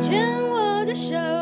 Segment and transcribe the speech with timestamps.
[0.00, 1.39] 牵我的手。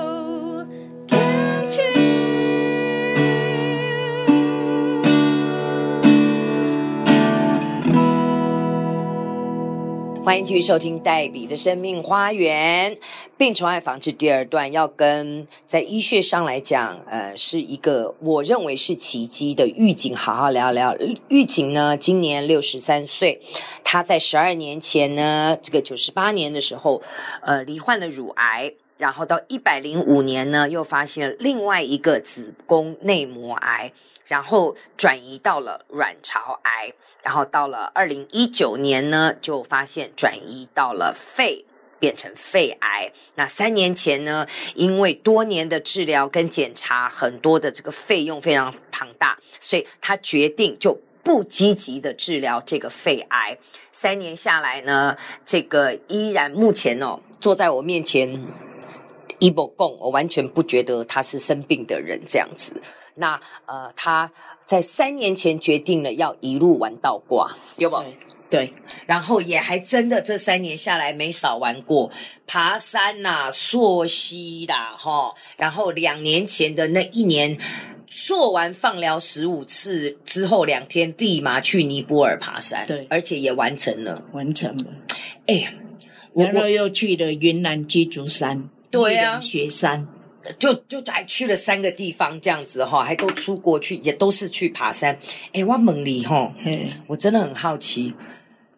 [10.29, 12.95] 欢迎继续收听黛比的生命花园
[13.39, 20.95] 病虫害防治第二段，要跟在医学上来讲，呃，是一个我认为是奇迹的玉锦好好聊聊。
[21.29, 23.41] 玉锦呢，今年六十三岁，
[23.83, 27.01] 他在十二年前呢，这个九十八年的时候，
[27.41, 33.91] 呃，罹患了乳癌，然后到一百零五年呢，又发现了另外一个子宫内膜癌，
[34.27, 36.93] 然后转移到了卵巢癌。
[37.23, 41.65] 然后到了二零一九年呢，就发现转移到了肺，
[41.99, 43.13] 变成肺癌。
[43.35, 53.59] 那三年前呢，因为多年的治疗跟检查，很多的这个费用非常庞大，所以他决定就不积极的治疗这个肺癌。
[53.93, 58.68] 三年下来呢，这个依然目前哦，坐在我面前。
[59.39, 62.81] 伊波贡，我完全不觉得他是生病的人这样子。
[63.15, 64.31] 那呃，他
[64.65, 68.13] 在三年前决定了要一路玩到挂，有没有？
[68.51, 68.73] 对，
[69.05, 72.11] 然后也还真的这三年下来没少玩过，
[72.47, 75.35] 爬山呐、啊、溯溪啦，哈。
[75.59, 77.59] 然后两年前的那一年，
[78.07, 84.85] 做完放疗十五次之后，两天立马去尼泊尔爬山，对，而且也完成了，完成了。
[85.47, 85.75] 哎，
[86.35, 88.71] 然后又去了云南鸡足山。
[88.91, 90.09] 对啊，雪山
[90.59, 95.19] 就就还去了三个地方，这样子哈，还都出国去，也都是去爬山。
[95.53, 96.55] 哎，我问你哈，
[97.07, 98.15] 我真的很好奇，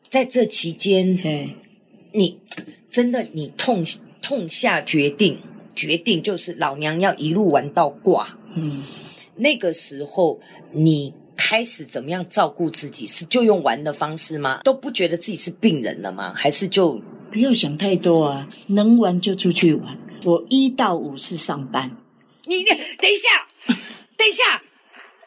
[0.08, 1.16] 在这期间，
[2.12, 2.40] 你
[2.90, 3.84] 真的你痛
[4.20, 5.38] 痛下决定，
[5.76, 8.36] 决定就是老娘要一路玩到挂。
[8.56, 8.82] 嗯，
[9.36, 10.40] 那个时候
[10.72, 13.06] 你开始怎么样照顾自己？
[13.06, 14.60] 是就用玩的方式吗？
[14.64, 16.34] 都不觉得自己是病人了吗？
[16.34, 17.00] 还是就？
[17.32, 19.96] 不要想太多啊，能玩就出去玩。
[20.24, 21.96] 我一到五是上班。
[22.46, 23.28] 你你等一下，
[24.16, 24.62] 等一下，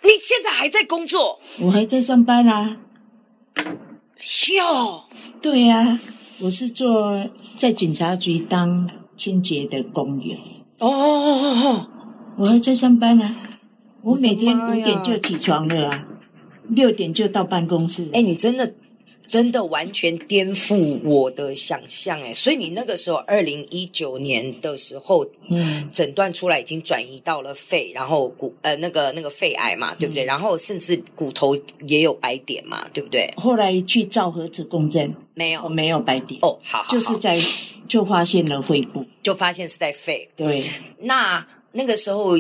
[0.04, 1.40] 你现在还在工作？
[1.60, 2.78] 我还在上班啊。
[4.58, 5.04] 哟，
[5.42, 6.00] 对呀、啊，
[6.42, 10.36] 我是做在警察局当清洁的工友。
[10.80, 11.90] 哦哦哦哦，
[12.38, 13.36] 我还在上班啊。
[14.02, 16.06] 我每天五点就起床了啊，
[16.68, 18.10] 六点就到办公室。
[18.14, 18.74] 哎，你真的。
[19.26, 22.34] 真的完全颠覆我的想象哎！
[22.34, 30.26] 所以你那个时候，二零一九年的时候，嗯，诊断出来已经转移到了肺，然后骨呃那个那个肺癌嘛，对不对？
[30.26, 31.56] 嗯、然后甚至骨头
[31.88, 33.34] 也有白点嘛，对不对？
[33.38, 37.40] 后来去照核磁共振，没有，没有白点哦，好，好，好，就是在
[37.88, 40.30] 就发现了肺部，就发现是在肺。
[40.36, 40.62] 对，
[41.00, 42.38] 那那个时候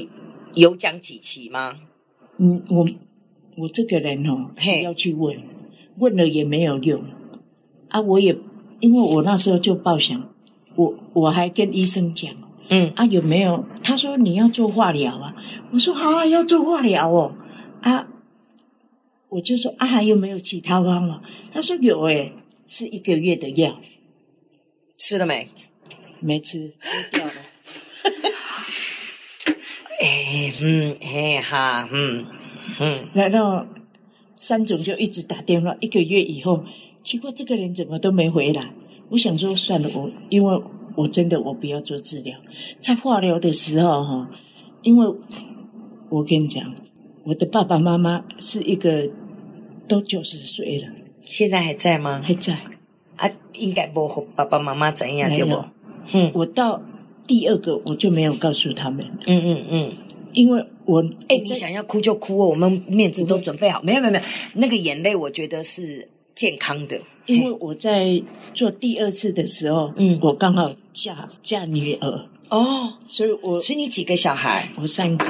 [0.53, 1.80] 有讲几期吗？
[2.38, 2.85] 嗯，我
[3.57, 5.53] 我这个人哦，嘿要去问。
[5.98, 7.04] 问了也没有用
[7.90, 8.02] 啊！
[8.02, 8.38] 我也
[8.80, 10.30] 因为我那时候就报想，
[10.76, 12.34] 我我还跟医生讲，
[12.70, 13.66] 嗯啊有没有？
[13.84, 15.36] 他说你要做化疗啊！
[15.72, 17.36] 我说好啊，要做化疗哦
[17.81, 18.08] 啊！
[19.30, 21.22] 我就说啊还有没有其他方法？
[21.52, 22.34] 他说有诶，
[22.68, 23.80] 吃一个月的药，
[24.98, 25.50] 吃了没？
[26.20, 26.74] 没吃，
[27.12, 27.31] 掉了。
[30.02, 32.25] 哎嗯哎哈嗯
[32.80, 33.66] 嗯，然后。
[34.44, 36.66] 三总就一直打电话，一个月以后，
[37.02, 38.74] 奇怪这个人怎么都没回来。
[39.08, 40.62] 我想说算了，我因为
[40.98, 42.38] 我真的我不要做治疗，
[42.81, 44.30] 在化疗的时候哈，
[44.81, 45.08] 因为
[46.09, 46.76] 我跟你讲，
[47.24, 49.09] 我的爸爸妈妈是一个
[49.88, 50.90] 都九十岁了，
[51.22, 52.22] 现在还在吗？
[52.22, 52.60] 还在
[53.16, 55.64] 啊，应该不和爸爸妈妈怎样对不？
[56.14, 56.84] 嗯，我到
[57.25, 59.94] 第二个我就没有告诉他们，嗯嗯嗯，
[60.34, 60.68] 因为。
[60.86, 63.82] 我哎，你想要哭就哭哦，我们面子都准备好。
[63.82, 64.24] 没有没有没有，
[64.56, 67.00] 那个眼泪我觉得是健康的。
[67.26, 68.22] 因为我在
[68.54, 74.70] 做第二次的时候，嗯，我刚好嫁嫁女儿哦，所以我所以你几个小孩？
[74.76, 75.26] 我三个，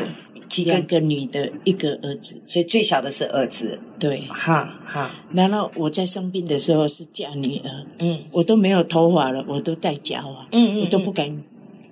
[0.50, 3.80] 几个两个女的，一个儿子，所以最小的是儿子。
[4.00, 5.16] 对，哈哈。
[5.34, 11.44] 然后我在生病的时候是嫁女儿，嗯，我都没有头发了，我都戴假发，嗯嗯，我都不敢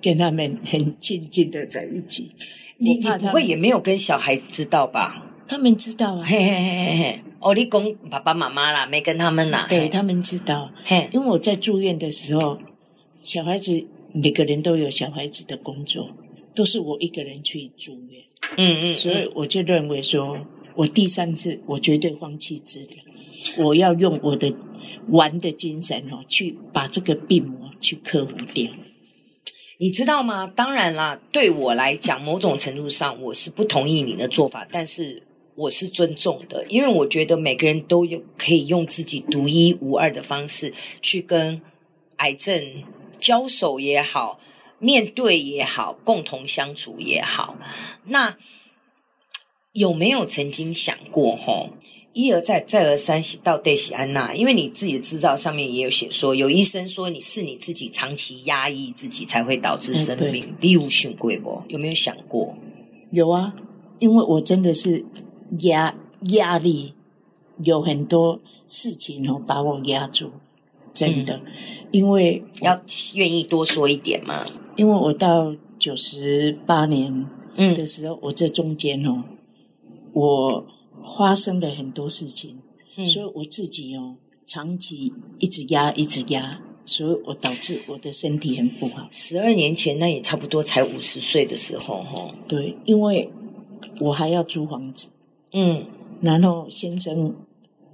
[0.02, 2.32] 跟他们很亲近的在一起。
[2.82, 5.24] 你你不会也没有跟小孩知道吧？
[5.46, 7.20] 他们知道啊，嘿嘿嘿嘿嘿。
[7.38, 9.66] 哦，你讲爸爸妈妈啦，没跟他们啦。
[9.68, 10.68] 对，他们知道。
[10.82, 12.58] 嘿，因为我在住院的时候，
[13.22, 16.10] 小孩子每个人都有小孩子的工作，
[16.56, 18.20] 都是我一个人去住院。
[18.56, 18.94] 嗯嗯。
[18.96, 20.38] 所以我就认为说，
[20.74, 24.52] 我第三次我绝对放弃治疗，我要用我的
[25.08, 28.66] 玩的精神哦，去把这个病魔去克服掉。
[29.82, 30.46] 你知道吗？
[30.54, 35.20] 当然啦，对我来讲，某种程度上我是不同意你的做法，但是
[35.56, 41.60] 我是尊重的，因为我觉得每个人都有可以用自己独一无二的方式去跟
[42.18, 42.84] 癌症
[43.18, 44.38] 交手也好，
[44.78, 47.56] 面对也好，共同相处也好，
[48.04, 48.36] 那
[49.72, 51.70] 有没有曾经想过吼？
[52.14, 54.34] 一而再，再而三，到底是安娜？
[54.34, 60.54] 因为你自己的资料上面也有写说，有医生说你是你自己长期压抑自己，才会导致生命。
[60.60, 61.62] 你有想过不？
[61.68, 62.54] 有没有想过？
[63.10, 63.54] 有啊，
[63.98, 65.04] 因为我真的是
[65.60, 65.94] 压
[66.32, 66.92] 压力，
[67.62, 70.32] 有很多事情哦把我压住，
[70.92, 71.36] 真的。
[71.36, 71.42] 嗯、
[71.92, 72.78] 因为要
[73.14, 74.46] 愿意多说一点嘛？
[74.76, 77.26] 因为我到九十八年
[77.74, 79.24] 的时候，嗯、我这中间哦，
[80.12, 80.66] 我。
[81.16, 82.58] 发生了很多事情，
[82.96, 84.16] 嗯、所以我自己哦，
[84.46, 89.08] 长期一直压，一直压，所以我导致我的身体很不好。
[89.10, 92.34] 十二年前，那也差不多才五十岁的时候，哈。
[92.48, 93.30] 对，因为
[94.00, 95.10] 我还要租房子，
[95.52, 95.86] 嗯，
[96.20, 97.34] 然后先生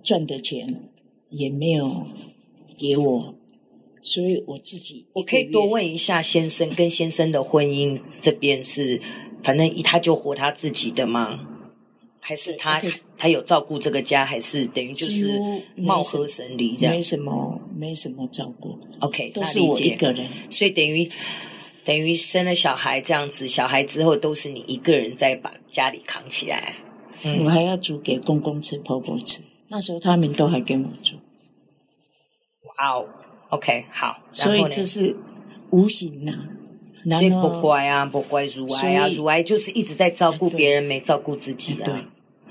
[0.02, 0.88] 赚的钱
[1.30, 2.06] 也没有
[2.76, 3.34] 给我，
[4.02, 9.00] 所以我自己，我可以多问一下先生跟先生的婚姻这边是，
[9.42, 11.40] 反正他就活他自己的吗？
[12.20, 12.82] 还是他
[13.16, 15.40] 他有照顾这个家，还是等于就是
[15.76, 16.94] 貌合神离这样？
[16.94, 18.78] 没什么，没什么照顾。
[19.00, 21.10] OK，都是我一个人，所以等于
[21.84, 26.74] 等于生了小孩这样子，小孩之后都是你一个人在把家里扛起来。
[27.24, 29.40] 嗯，我还要煮给公公吃、婆婆吃。
[29.68, 31.16] 那时候他们都还跟我住。
[32.78, 33.08] 哇哦
[33.50, 35.16] ，OK，好，所以这是
[35.70, 36.32] 无形呐。
[37.04, 41.84] 所以不乖啊，不乖，如爱啊，如爱就是一直在照顾别人，没照顾自己啊。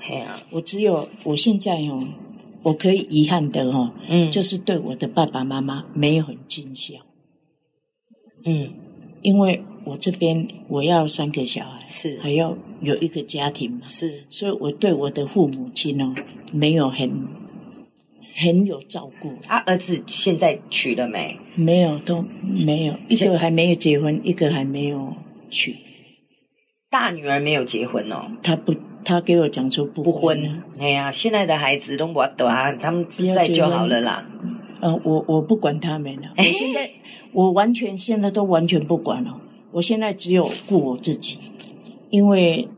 [0.00, 2.06] 对啊，我只有我现在哦，
[2.62, 6.94] 我可以遗憾的哦，嗯，就是对我的爸爸妈妈没有很尽孝，
[8.44, 8.72] 嗯，
[9.22, 12.18] 因为我这边我要三个小孩，是。
[12.20, 16.14] 还要有一个家庭嘛，是，所以我对我的父母亲哦
[16.52, 17.10] 没有很
[18.38, 19.34] 很有照顾。
[19.42, 21.36] 他，儿子现在娶了没？
[21.54, 22.24] 没有，都
[22.64, 25.14] 没有，一个还没有结婚，一个还没有
[25.50, 25.76] 娶。
[26.90, 28.74] 大女儿没有结婚哦，她不。
[29.04, 34.28] 她给我讲说不不婚，哎呀，现在的孩子都不懂啊，他们自在就好了啦。
[34.80, 36.90] 呃，我我不管他们了，我现在
[37.32, 39.40] 我完全现在都完全不管了。
[39.70, 41.38] 我现在只有顾我自己，
[42.10, 42.68] 因为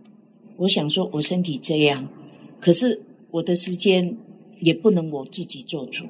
[0.59, 2.07] 我想说，我身体这样，
[2.61, 3.03] 可是
[3.33, 4.17] 我的时间
[4.61, 6.07] 也不能我自己做主。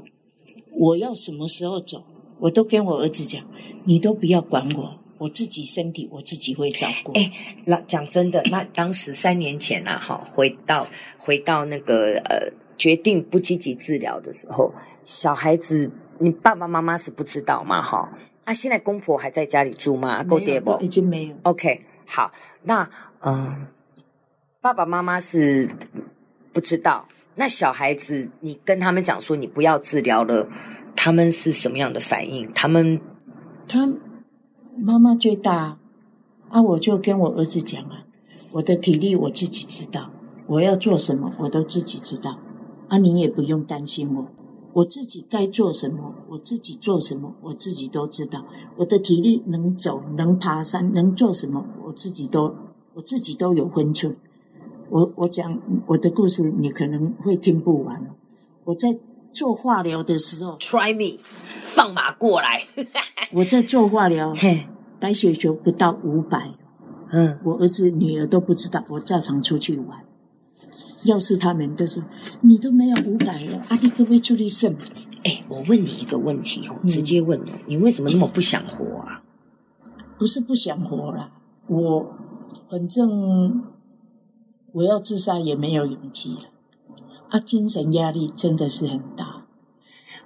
[0.73, 2.05] 我要什么时候走，
[2.39, 3.45] 我都跟我儿子讲，
[3.85, 4.97] 你都不要管我。
[5.19, 7.13] 我自己身体我自己会照顾。
[7.13, 7.31] 哎，
[7.67, 10.87] 那讲真的，那当时三年前啊，哈，回到
[11.19, 14.73] 回到那个呃，决定不积极治疗的时候，
[15.05, 17.83] 小孩子，你爸爸妈妈是不知道嘛？
[17.83, 18.11] 哈，
[18.45, 20.25] 啊，现在公婆还在家里住吗？
[20.25, 20.79] 够爹不？
[20.81, 21.37] 已经没有。
[21.43, 22.33] OK，好，
[22.63, 22.89] 那
[23.21, 23.67] 嗯，
[24.63, 25.69] 爸爸妈妈是
[26.55, 27.07] 不知道。
[27.41, 30.47] 那小孩子，你跟他们讲说你不要治疗了，
[30.95, 32.53] 他们是什么样的反应？
[32.53, 33.01] 他们，
[33.67, 33.89] 他。
[34.77, 35.79] 妈妈最大，
[36.51, 38.05] 啊，我就跟我儿子讲啊，
[38.53, 40.11] 我的体力我自己知道，
[40.47, 42.39] 我要做什么我都自己知道，
[42.89, 44.27] 啊，你也不用担心我，
[44.75, 48.45] 我自己该做什么，我自己做什么，我自己都知道，
[48.77, 52.55] 我的体力能走，能爬山，能做什么，我自己都，
[52.95, 54.15] 我自己都有分寸。
[54.91, 58.11] 我我讲我的故事，你可能会听不完。
[58.65, 58.99] 我在
[59.33, 61.21] 做化疗的时候，Try me。
[61.63, 62.67] 放马过来！
[63.33, 64.35] 我在做化疗，
[64.99, 66.55] 白血球不到五百。
[67.13, 70.05] 嗯，我儿子女儿都不知道我照常出去玩。
[71.05, 72.03] 要是他们都说
[72.43, 74.77] 你都没有五百了，阿弟可不可以出去胜？
[75.25, 79.23] 哎，我问你一个问题哦，直接问你，你为什么那么不想活啊？
[80.19, 81.31] 不是不想活了，
[81.69, 82.15] 我
[82.69, 83.63] 反正
[84.73, 86.51] 我要自杀也没有勇气了。
[87.31, 89.43] 啊，精神压力真的是很大。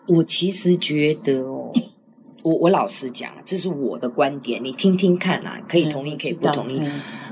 [0.07, 1.73] 我其实觉得哦，
[2.43, 6.81] 我我老实讲，这是我的观点，你听听看啊，可以同意，可以不同意。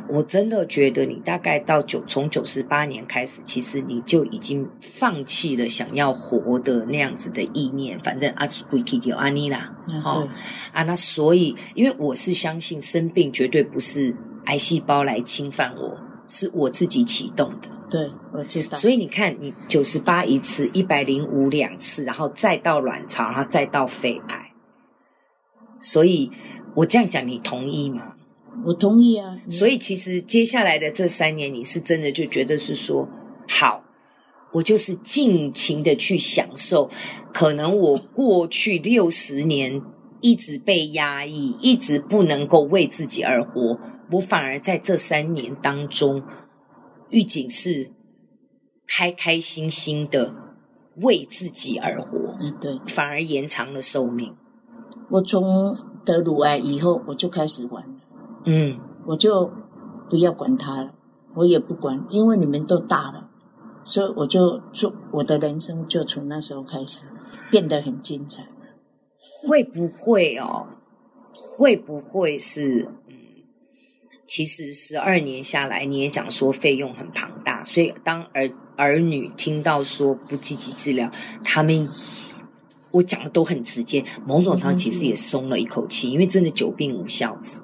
[0.09, 7.99] 我真的觉得你大概到九从九十八年开始，其实你就已经放弃了想要活的那样子的意念。
[8.00, 10.28] 反正阿苏奎基丢阿尼啦，哦
[10.73, 14.14] 啊，那所以，因为我是相信生病绝对不是
[14.47, 15.92] 癌细胞来侵犯我，
[16.33, 17.69] 是我自己启动的。
[17.91, 18.79] 对，我知道。
[18.79, 24.53] 所以你看，你九十八一次，一百零五两次，然后再到卵巢，然后再到肺癌。
[25.79, 26.31] 所以
[26.75, 28.15] 我这样讲，你同意吗？
[28.65, 29.37] 我同意啊。
[29.51, 33.07] 所以其实接下来的这三年，你是真的就觉得是说，
[33.47, 33.85] 好，
[34.53, 36.89] 我就是尽情的去享受。
[37.35, 39.83] 可能我过去六十年
[40.23, 43.79] 一直被压抑，一直不能够为自己而活，
[44.12, 46.23] 我反而在这三年当中。
[47.11, 47.92] 玉景是
[48.88, 50.33] 开开心心的
[50.97, 54.35] 为自己而活，嗯，对，反而延长了寿命。
[55.11, 55.76] 我从
[56.07, 57.95] 得乳癌以后，我就开始玩了。
[58.47, 59.52] 嗯，我就
[60.09, 60.95] 不要管他了，
[61.35, 63.28] 我也不管，因为你们都大了，
[63.85, 67.09] 所以我就做我的人生，就从那时候开始
[67.50, 68.49] 变得很精彩。
[69.47, 70.66] 会不会哦？
[71.35, 72.88] 会不会是？
[74.23, 81.11] 嗯，其实十二年下来，你也讲说费用很庞大，所以当儿儿女听到说不积极治疗，
[81.45, 81.87] 他们。
[82.93, 87.62] 我讲的都很直接，某种程度其实也松了一口气，因为真的久病无孝子。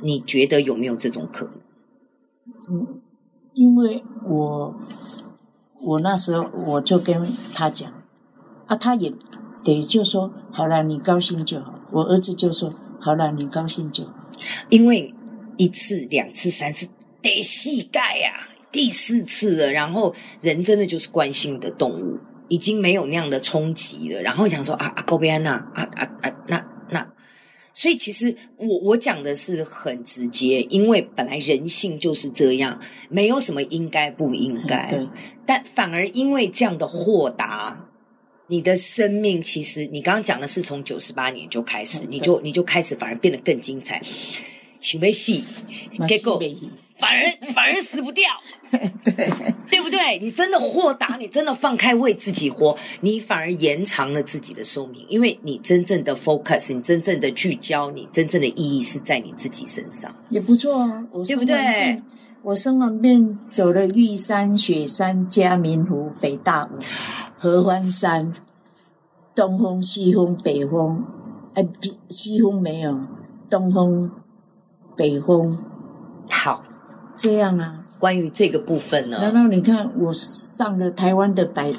[0.00, 1.54] 你觉得有没有这种可能？
[2.70, 3.00] 嗯，
[3.54, 4.80] 因为我
[5.80, 7.92] 我那时候我就跟他讲，
[8.68, 9.12] 啊，他也
[9.64, 11.80] 得就说好了，你高兴就好。
[11.90, 14.14] 我儿子就说好了，你高兴就好。
[14.68, 15.12] 因为
[15.62, 16.88] 一次、两次、三次，
[17.20, 22.18] 得膝盖呀，第四次了，然后人真的就是惯性的动物。
[22.48, 27.08] 已经没有那样的冲击了，然后想说啊啊，高贝安娜啊啊啊，那那，
[27.72, 32.78] 所以其实我我讲的是很直接，因为本来人性就是这样，
[33.08, 35.08] 没有什么应该不应该，对，
[35.46, 37.88] 但反而因为这样的豁达，
[38.48, 44.02] 你的生命其实你刚刚讲的是从九十八年就开始，你就你就开始反而变得更精彩，
[44.82, 45.42] 想要死，
[46.06, 46.38] 结果。
[46.98, 48.30] 反而 反而死不掉，
[48.70, 49.30] 对
[49.68, 50.20] 对不对？
[50.20, 62.00] 你真的豁达，你真的放开为自己活，你反而延长了自己的寿命，因为你真正的 focus，你真正的聚焦，你真正的意义是在你自己身上，也不错啊，我对不对？
[62.42, 66.78] 我生完病走了玉山、雪山、嘉明湖、北大武、
[67.36, 68.32] 合欢山，
[69.34, 71.04] 东峰、西峰、北峰，
[71.54, 71.66] 哎，
[72.08, 73.00] 西峰没有，
[73.50, 74.08] 东峰、
[75.02, 75.58] 北峰，
[76.30, 76.62] 好。
[77.16, 79.18] 这样啊，关于这个部分呢？
[79.20, 81.72] 然后你看，我上了台湾的百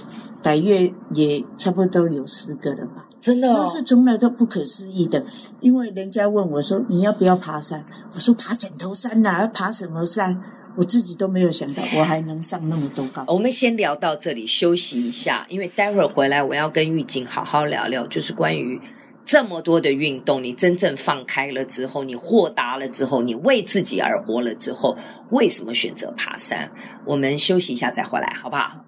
[0.44, 3.08] 百岳，也差不多有十个了吧？
[3.22, 5.24] 真的哦，那是从来都不可思议的。
[5.62, 10.42] 因为人家问我说：“你要不要爬山？”我说：“爬枕头山呐，要爬什么山？”
[10.76, 13.24] 我自己都没有想到，我还能上那么多高。
[13.28, 18.82] 我们先聊到这里，休息一下，因为待会儿回来我要跟玉静好好聊聊，就是关于。
[19.26, 24.98] 这么多的运动，你真正放开了之后，你豁达了之后，你为自己而活了之后，
[25.32, 26.72] 为什么选择爬山？
[27.06, 28.86] 我们休息一下再回来，好不好？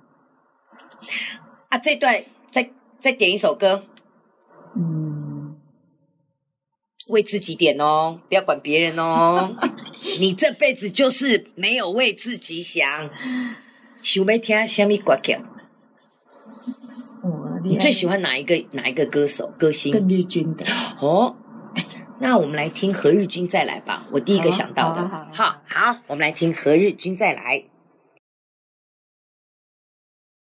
[1.70, 3.84] 啊，这段再再点一首歌，
[4.76, 5.56] 嗯，
[7.08, 9.56] 为自己点哦，不要管别人哦。
[10.20, 13.10] 你这辈子就是没有为自己想，
[14.02, 15.38] 想要听什么歌曲？
[17.66, 19.92] 你最喜欢哪一个哪一个歌手歌星？
[19.92, 20.66] 邓丽君的
[21.00, 21.36] 哦，
[22.20, 24.04] 那我们来听何日君再来吧。
[24.12, 27.64] 我第一个想到的，好好，好，我们来听何日君再来。